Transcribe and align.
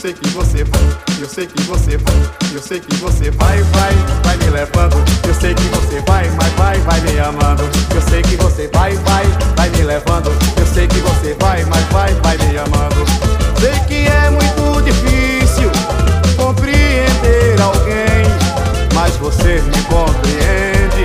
sei 0.00 0.14
que 0.14 0.28
você 0.30 0.64
vai, 0.64 0.80
eu 1.20 1.28
sei 1.28 1.46
que 1.46 1.62
você 1.64 1.98
vai, 1.98 2.30
eu 2.54 2.62
sei 2.62 2.80
que 2.80 2.94
você 2.96 3.30
vai, 3.32 3.62
vai, 3.62 3.92
vai 4.24 4.36
me 4.38 4.50
levando. 4.50 4.96
Eu 5.28 5.34
sei 5.34 5.54
que 5.54 5.62
você 5.64 6.00
vai, 6.08 6.26
mas 6.30 6.50
vai, 6.54 6.78
vai 6.78 7.00
me 7.02 7.18
amando. 7.18 7.64
Eu 7.94 8.00
sei 8.08 8.22
que 8.22 8.34
você 8.36 8.66
vai, 8.72 8.94
vai, 8.94 9.26
vai 9.58 9.68
me 9.68 9.82
levando. 9.82 10.30
Eu 10.56 10.66
sei 10.66 10.86
que 10.86 11.00
você 11.00 11.36
vai, 11.38 11.62
mas 11.66 11.84
vai, 11.92 12.14
vai 12.14 12.38
me 12.38 12.56
amando. 12.56 13.04
Sei 13.60 13.78
que 13.86 14.08
é 14.08 14.30
muito 14.30 14.82
difícil 14.82 15.70
compreender 16.34 17.60
alguém, 17.60 18.24
mas 18.94 19.14
você 19.16 19.60
me 19.60 19.82
compreende 19.82 21.04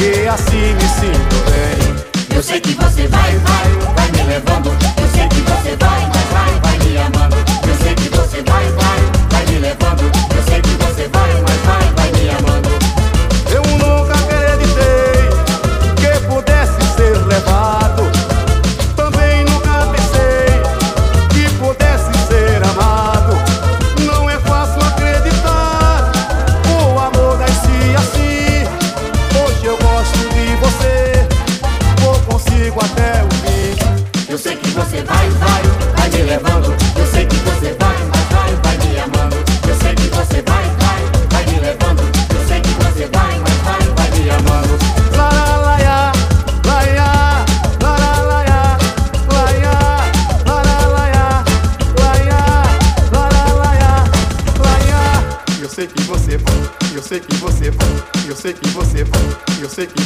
e 0.00 0.26
assim 0.26 0.74
me 0.76 0.88
sinto 0.98 1.36
bem. 1.50 2.34
Eu 2.34 2.42
sei 2.42 2.58
que 2.58 2.72
você 2.72 3.06
vai, 3.06 3.36
vai, 3.36 3.94
vai 3.94 4.10
me 4.12 4.32
levando. 4.32 4.70
Eu 4.70 5.08
sei 5.12 5.28
que 5.28 5.42
você 5.42 5.76
vai, 5.76 6.06
mas 6.06 6.24
vai, 6.32 6.60
vai 6.62 6.88
me 6.88 6.96
amando. 6.96 7.39
pussy, 8.20 8.42
body, 8.42 8.79
всякие 59.80 60.04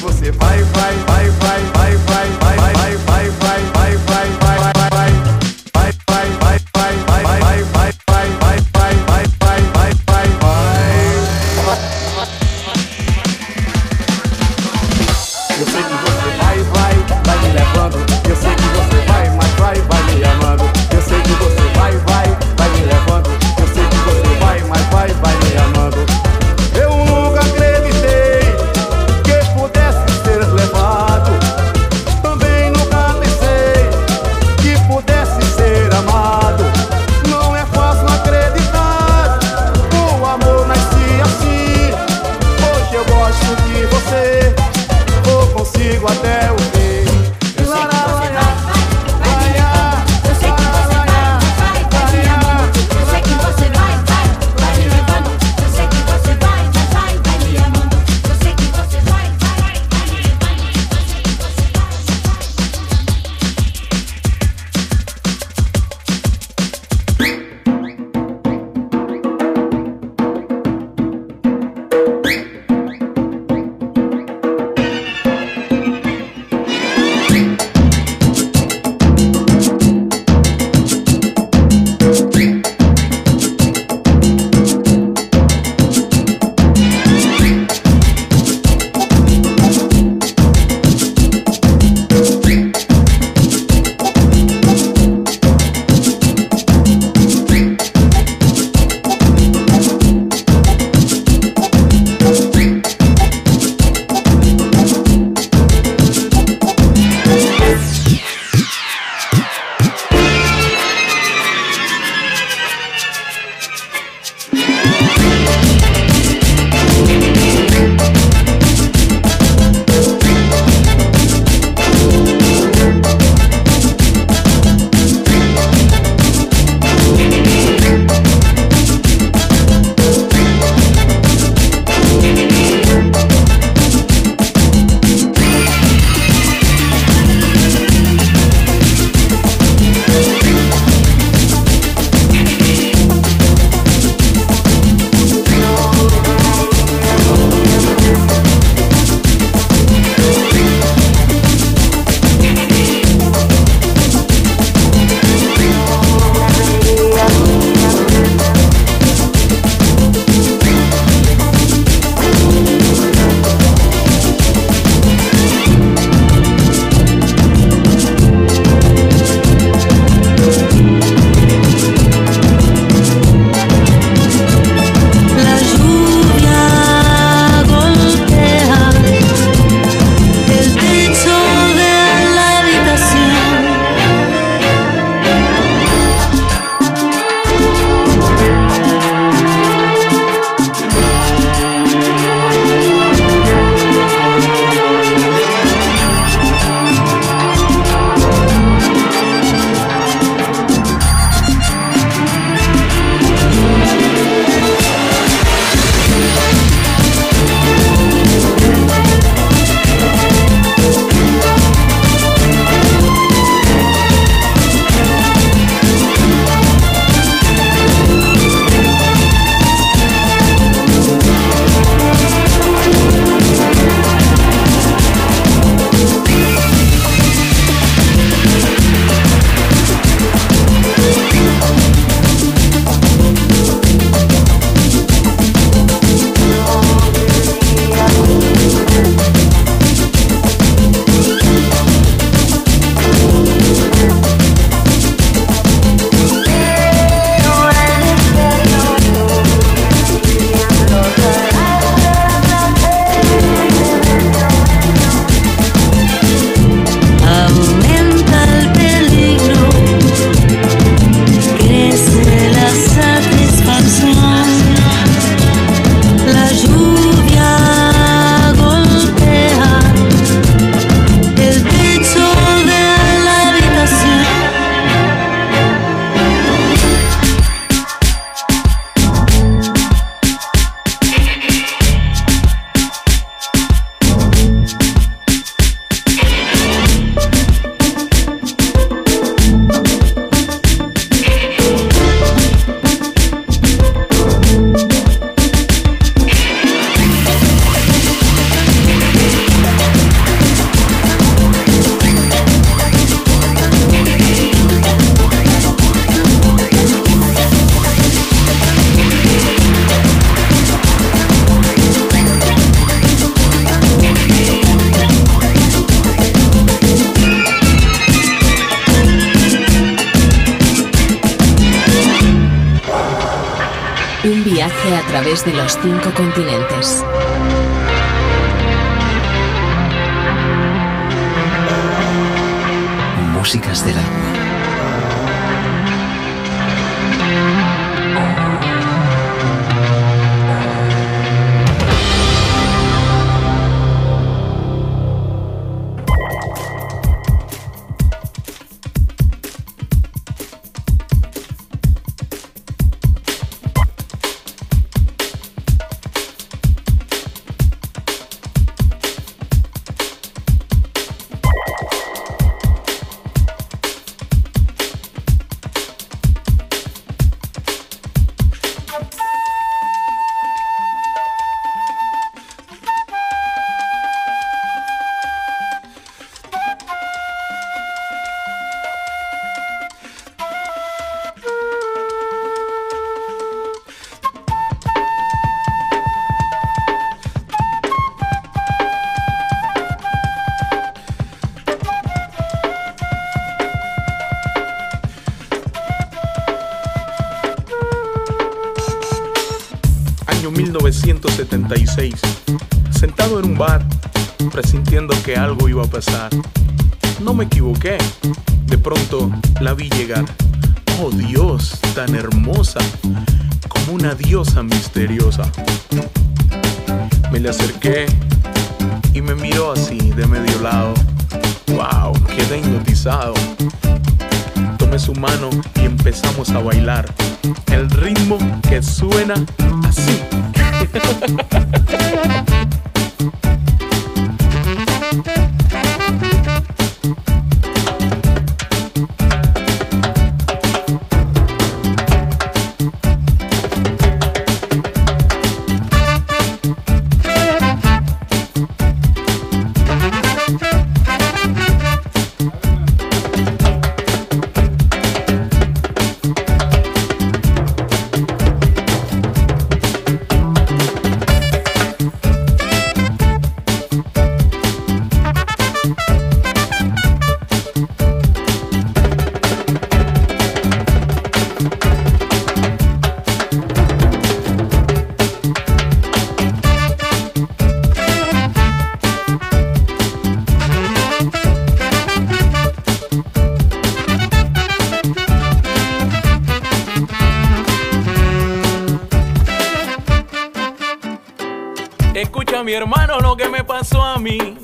escucha 492.55 492.65
mi 492.65 492.73
hermano 492.73 493.19
lo 493.19 493.37
que 493.37 493.49
me 493.49 493.65
pasó 493.65 494.01
a 494.01 494.19
mí. 494.19 494.57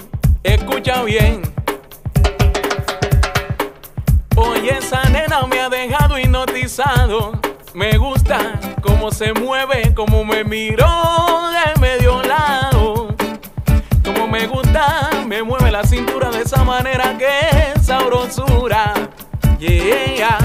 Escucha 0.45 1.03
bien. 1.03 1.43
Oye, 4.37 4.79
esa 4.79 5.03
nena 5.09 5.45
me 5.49 5.59
ha 5.59 5.69
dejado 5.69 6.17
hipnotizado. 6.17 7.33
Me 7.75 7.97
gusta 7.99 8.61
cómo 8.81 9.11
se 9.11 9.33
mueve, 9.33 9.93
cómo 9.95 10.25
me 10.25 10.45
miró 10.45 11.51
de 11.51 11.81
medio 11.81 12.23
lado. 12.23 13.09
Como 14.05 14.29
me 14.29 14.47
gusta, 14.47 15.11
me 15.27 15.43
mueve 15.43 15.73
la 15.73 15.83
cintura 15.83 16.31
de 16.31 16.43
esa 16.43 16.63
manera 16.63 17.19
que 17.19 17.75
es 17.75 17.87
sabrosura. 17.87 18.95
Yeah. 19.59 20.40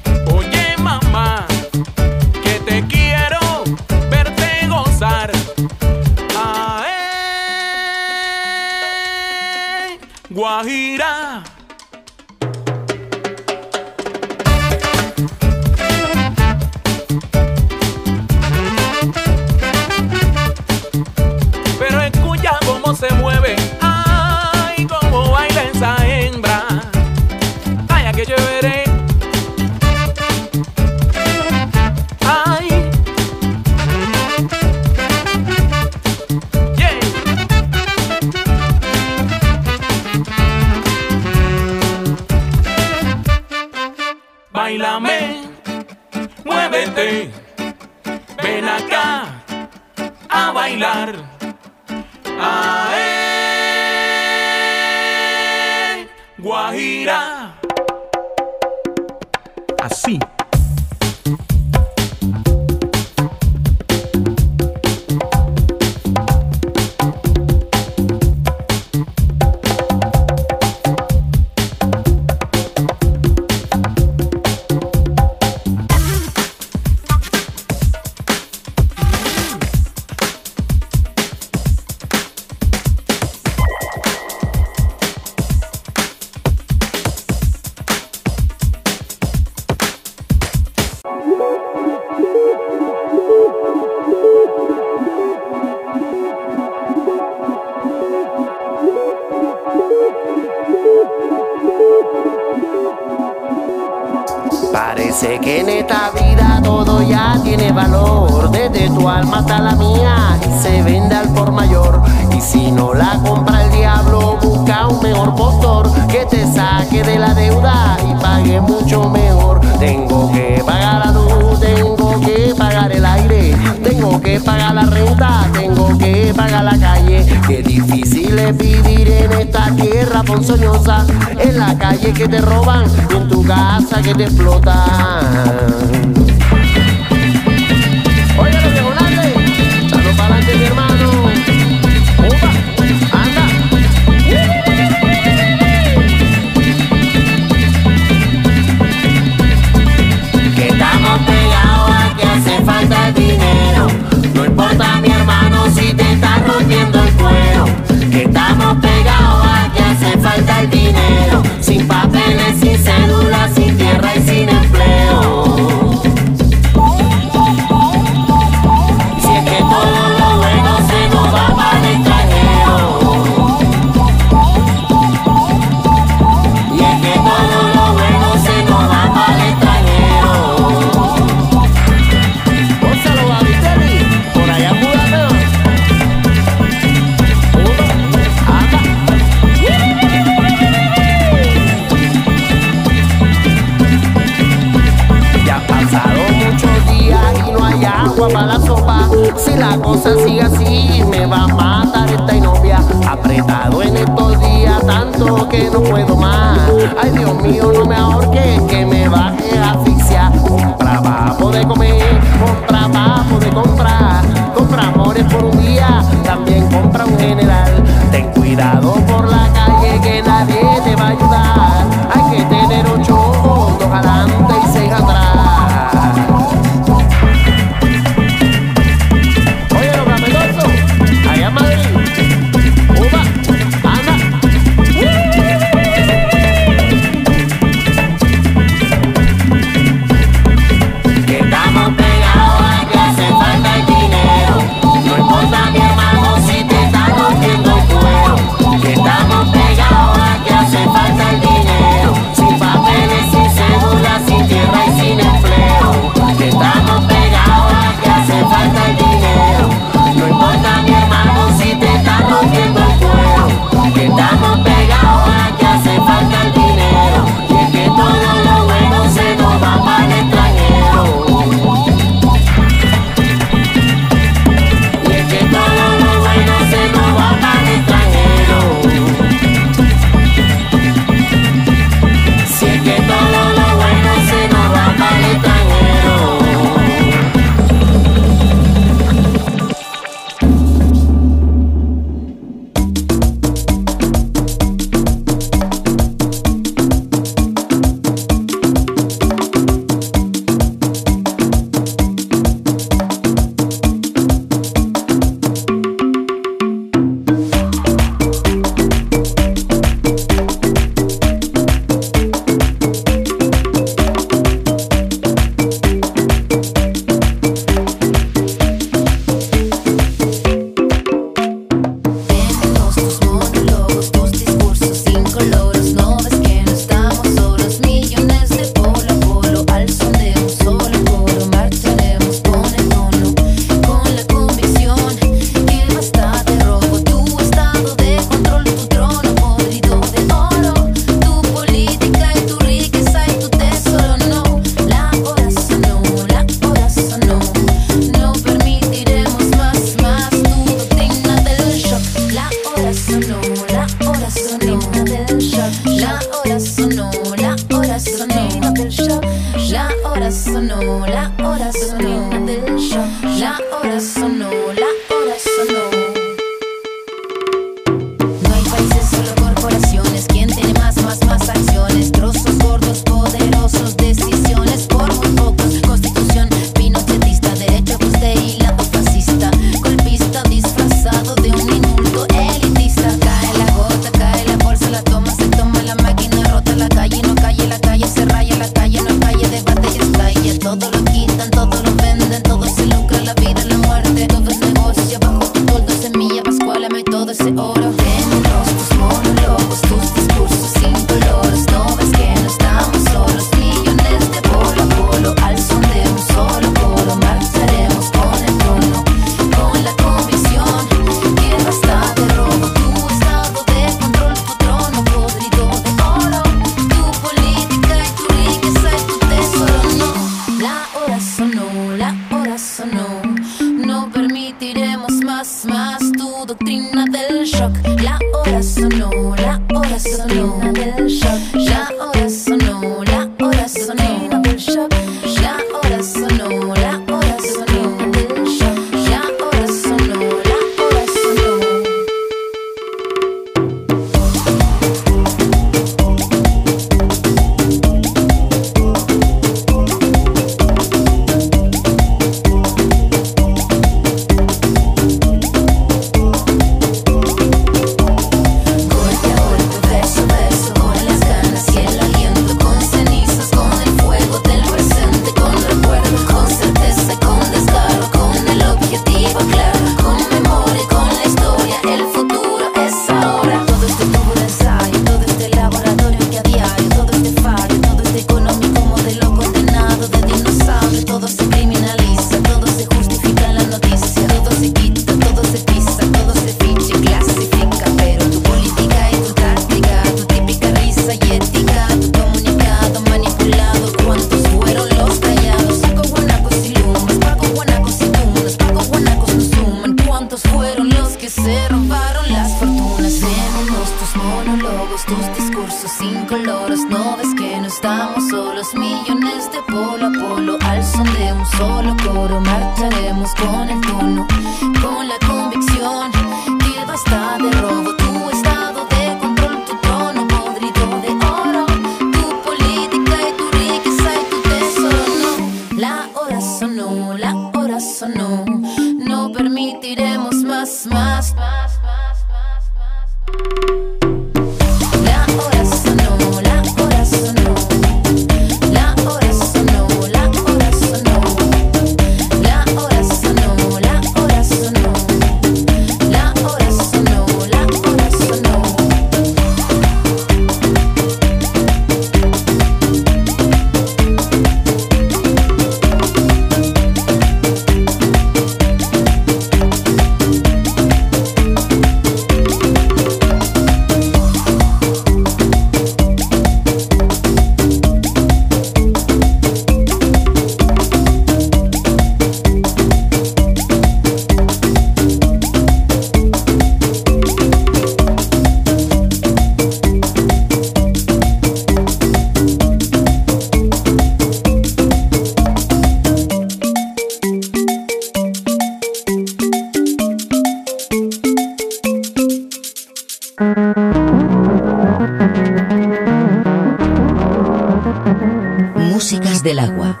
Del 599.44 599.60
agua. 599.60 600.00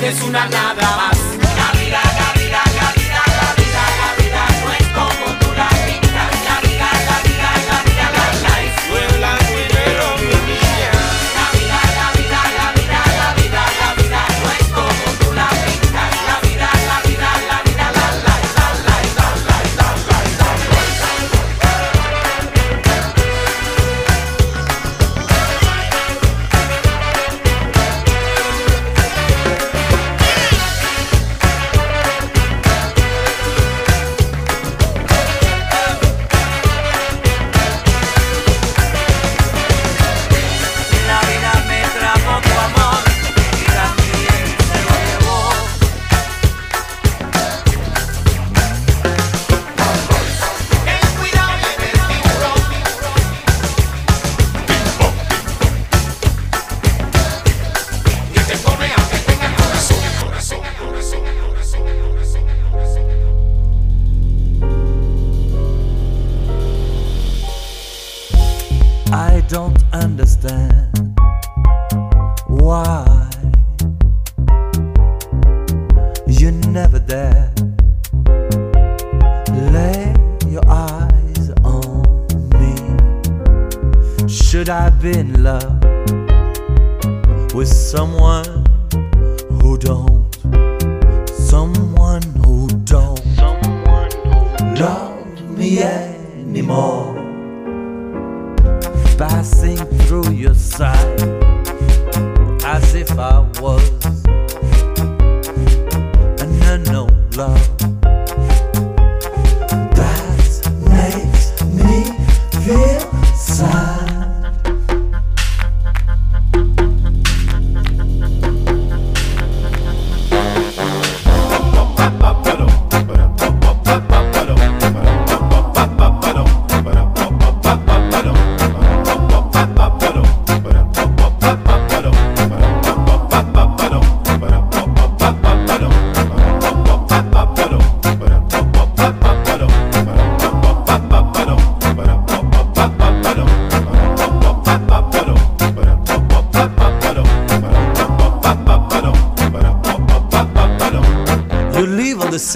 vida 0.00 0.24
una 0.26 0.48
nada 0.48 0.96
más. 0.96 1.35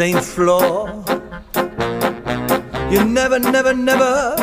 same 0.01 0.23
floor. 0.23 1.05
You 2.91 3.05
never, 3.05 3.39
never, 3.39 3.75
never 3.75 4.35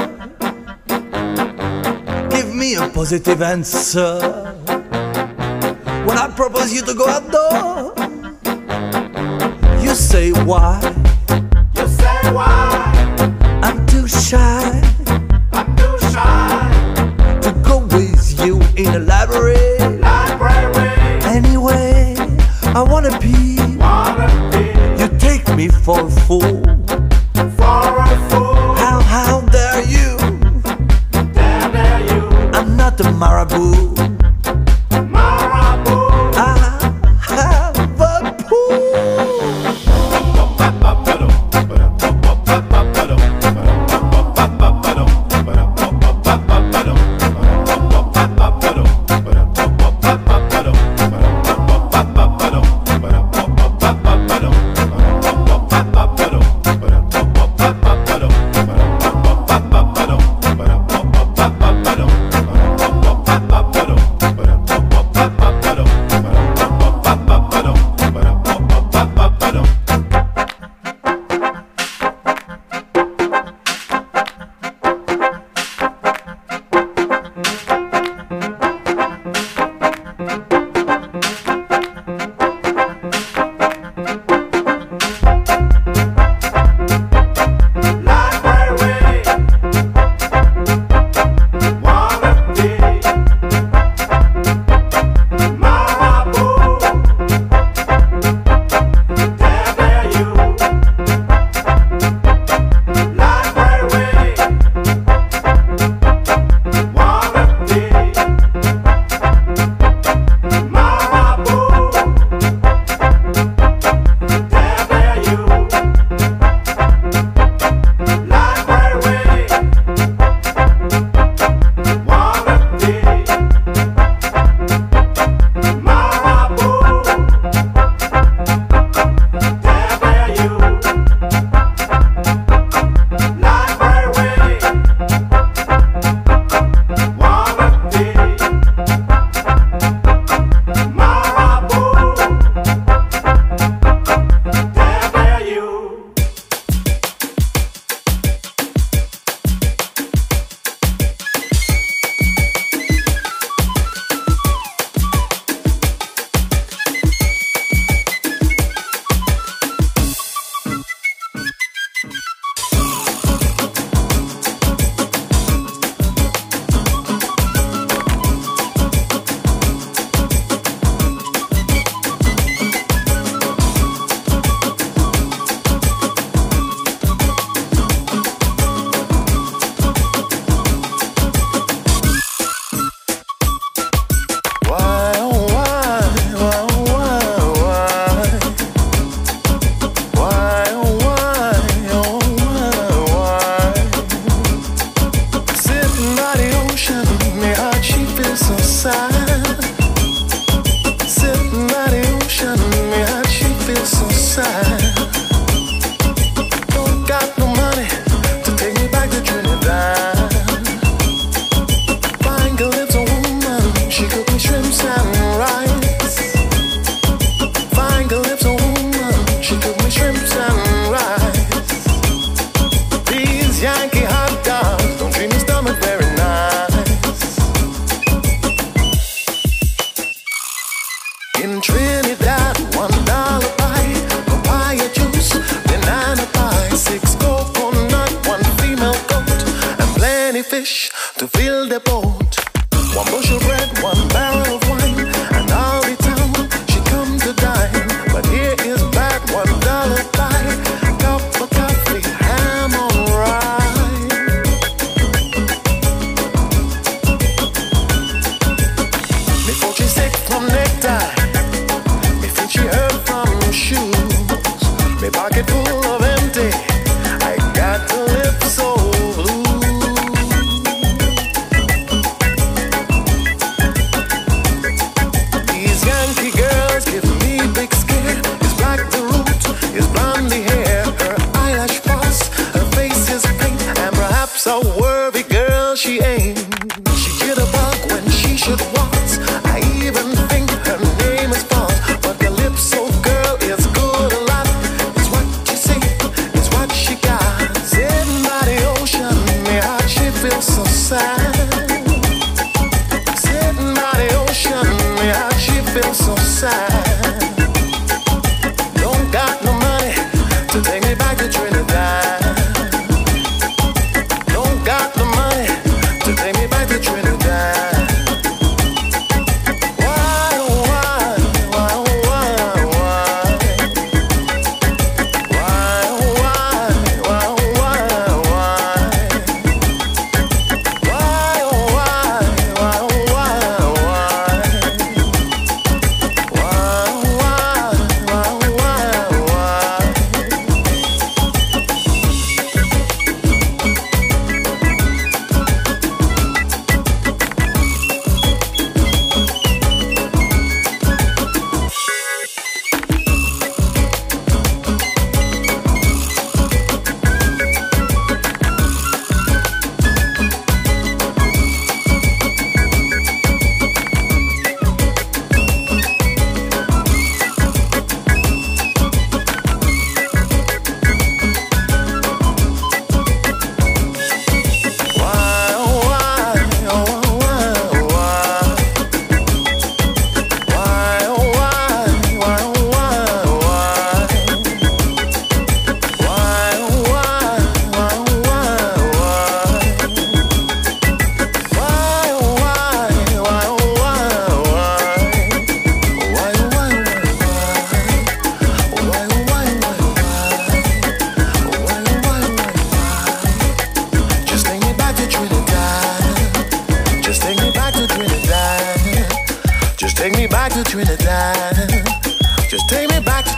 give 2.29 2.53
me 2.53 2.75
a 2.75 2.87
positive 2.89 3.41
answer 3.41 4.19
when 6.05 6.15
I 6.15 6.31
propose 6.35 6.71
you 6.71 6.83
to 6.83 6.93
go 6.93 7.07
outdoors. 7.07 7.76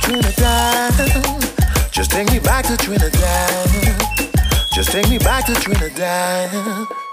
Trinidad. 0.09 0.93
Just 1.91 2.09
take 2.09 2.31
me 2.31 2.39
back 2.39 2.65
to 2.65 2.75
Trinidad. 2.77 3.69
Just 4.73 4.91
take 4.91 5.07
me 5.07 5.19
back 5.19 5.45
to 5.45 5.53
Trinidad. 5.53 7.08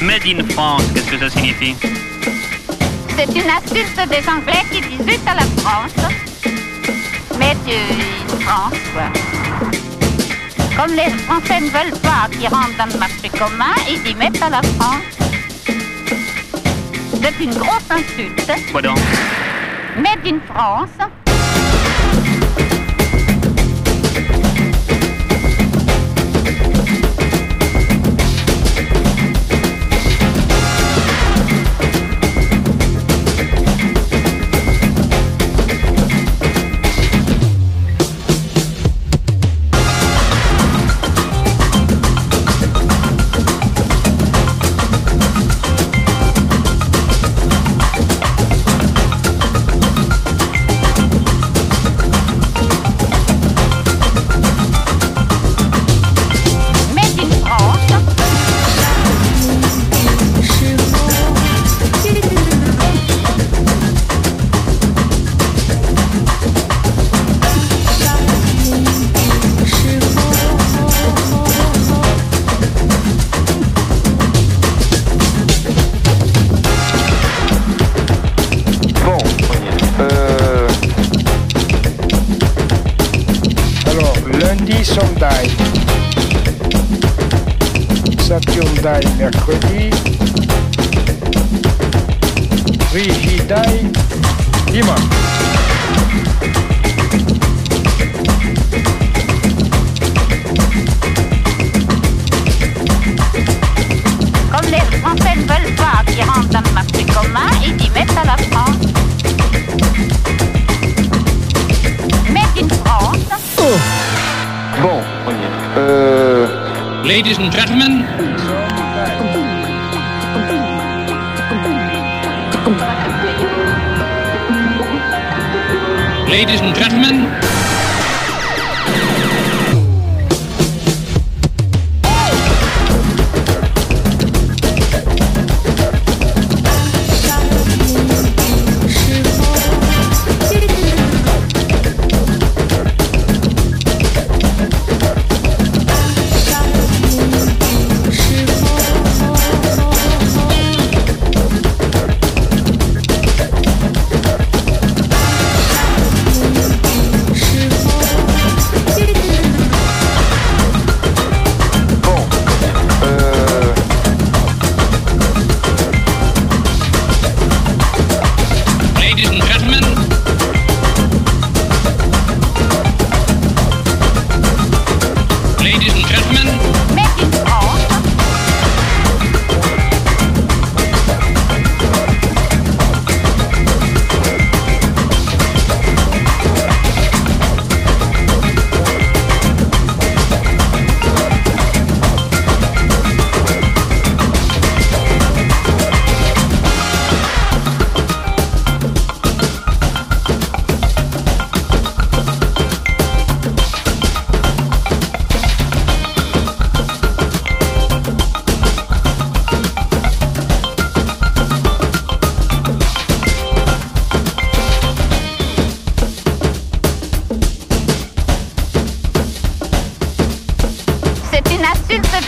Made 0.00 0.26
in 0.26 0.44
France, 0.50 0.84
qu'est-ce 0.94 1.10
que 1.10 1.18
ça 1.18 1.28
signifie 1.28 1.74
C'est 3.16 3.26
une 3.34 3.50
insulte 3.50 4.08
des 4.08 4.28
Anglais 4.28 4.64
qui 4.70 4.80
disent 4.80 5.26
à 5.26 5.34
la 5.34 5.42
France. 5.60 5.92
Mais 7.36 7.56
in 7.66 8.38
France, 8.40 8.78
quoi. 8.92 9.10
Comme 10.76 10.94
les 10.94 11.10
Français 11.24 11.60
ne 11.60 11.66
veulent 11.66 12.00
pas 12.00 12.28
qu'ils 12.30 12.46
rentrent 12.46 12.76
dans 12.78 12.86
le 12.86 12.98
marché 12.98 13.28
commun, 13.36 13.74
ils 13.90 14.08
y 14.08 14.14
mettent 14.14 14.40
à 14.40 14.50
la 14.50 14.62
France. 14.62 15.02
C'est 17.20 17.44
une 17.44 17.54
grosse 17.54 17.90
insulte. 17.90 18.52
Quoi 18.70 18.82
donc? 18.82 18.98
Made 19.96 20.24
in 20.24 20.38
France. 20.54 21.08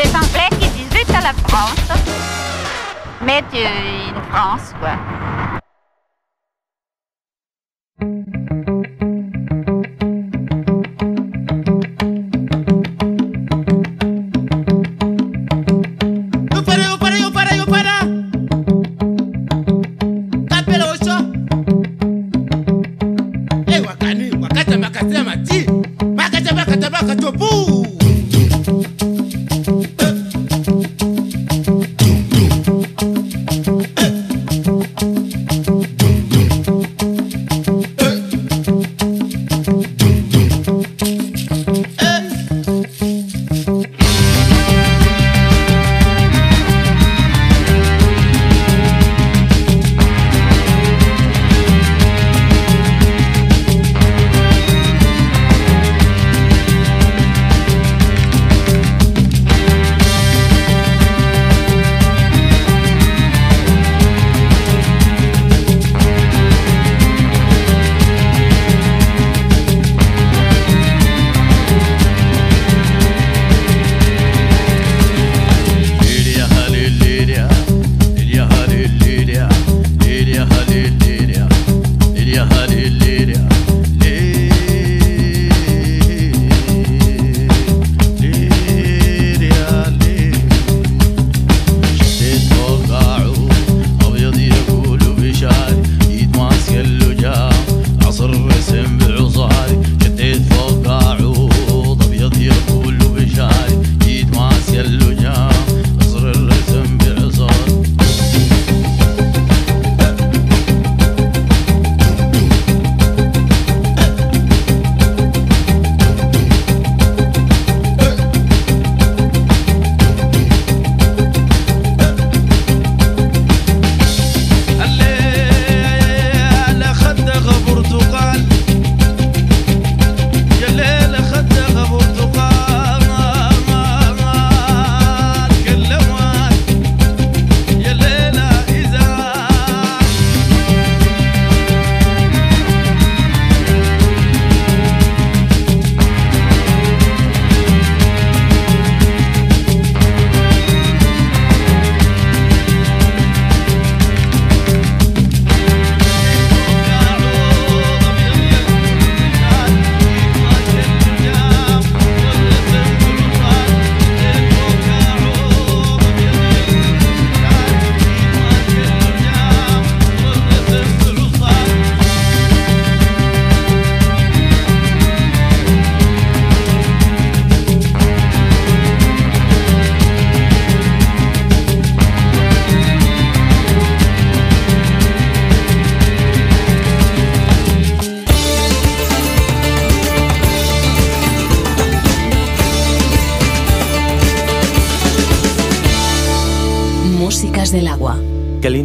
Des 0.02 0.16
Anglais 0.16 0.48
qui 0.58 0.68
disent 0.68 0.90
zut 0.92 1.14
à 1.14 1.20
la 1.20 1.32
France. 1.46 1.76
Made 3.20 3.44
in 3.54 4.14
France, 4.30 4.72
quoi. 4.80 5.19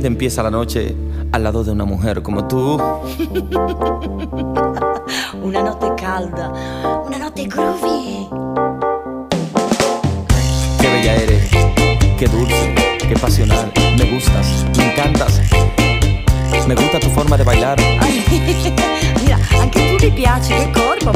empieza 0.08 0.44
la 0.44 0.52
noche 0.52 0.96
al 1.32 1.44
lado 1.44 1.64
de 1.64 1.72
una 1.72 1.86
mujer 1.86 2.22
como 2.22 2.48
tú. 2.48 2.78
una 5.44 5.64
noche 5.64 5.88
calda, 5.98 6.52
una 7.06 7.18
noche 7.18 7.46
groovy. 7.48 8.28
Qué 10.80 10.88
bella 10.88 11.16
eres, 11.16 11.50
qué 12.18 12.28
dulce, 12.28 12.76
qué 13.08 13.16
pasional. 13.20 13.72
Me 13.98 14.06
gustas, 14.12 14.66
me 14.78 14.92
encantas. 14.92 15.42
Me 16.68 16.76
gusta 16.76 17.00
tu 17.00 17.10
forma 17.10 17.38
de 17.38 17.44
bailar. 17.44 17.78
Mira, 19.24 19.40
anche 19.62 19.92
tu 19.92 19.98
ti 19.98 20.12
piace, 20.12 20.56
qué 20.56 20.72
cuerpo, 20.82 21.14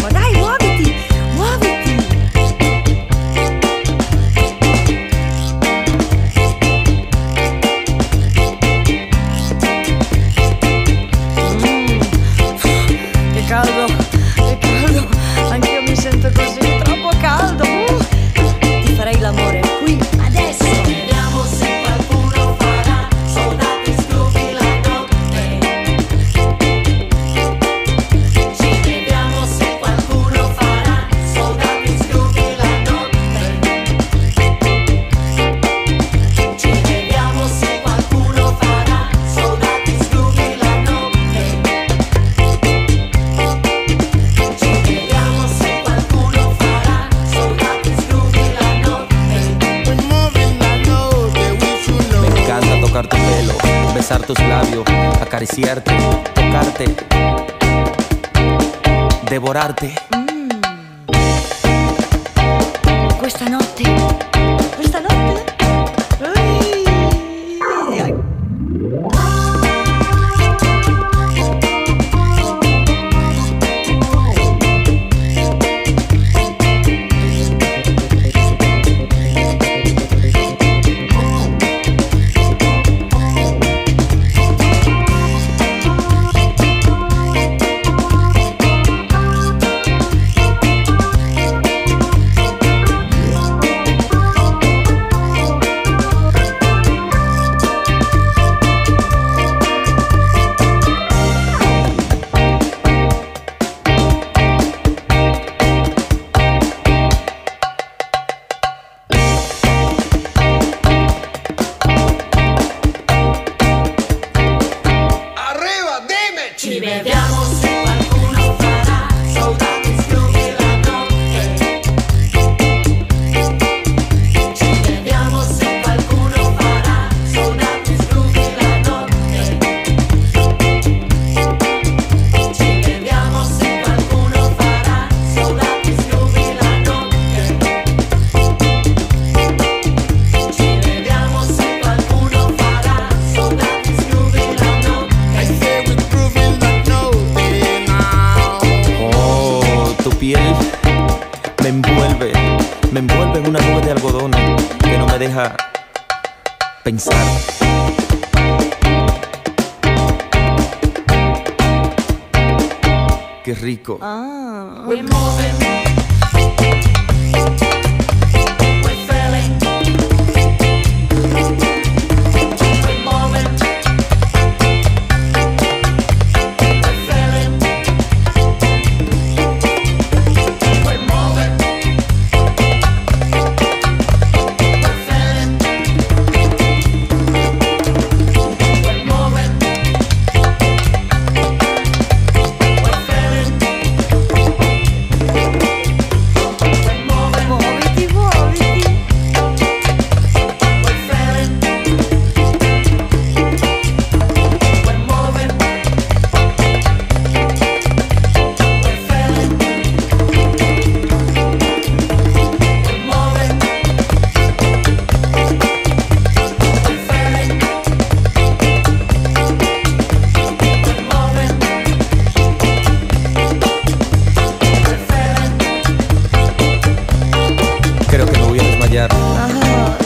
Ajá. 228.97 229.97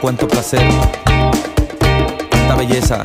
Cuánto 0.00 0.26
placer, 0.26 0.62
cuánta 2.30 2.54
belleza. 2.56 3.04